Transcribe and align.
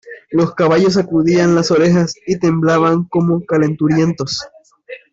los 0.31 0.55
caballos 0.55 0.93
sacudían 0.93 1.53
las 1.53 1.69
orejas 1.69 2.15
y 2.25 2.39
temblaban 2.39 3.03
como 3.03 3.45
calenturientos. 3.45 4.41